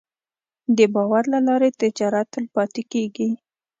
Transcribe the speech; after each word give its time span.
د 0.77 0.79
باور 0.93 1.23
له 1.33 1.39
لارې 1.47 1.69
تجارت 1.81 2.27
تلپاتې 2.35 2.83
کېږي. 2.91 3.29